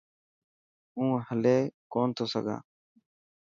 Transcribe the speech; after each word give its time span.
هون 0.93 1.09
هلي 1.27 1.57
ڪون 1.93 2.07
ٿو 2.17 2.25
سگھان. 2.33 2.61